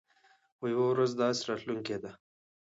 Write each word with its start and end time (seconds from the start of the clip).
خو 0.57 0.63
يوه 0.73 0.85
ورځ 0.89 1.11
داسې 1.21 1.41
راتلونکې 1.49 1.97
ده. 2.03 2.11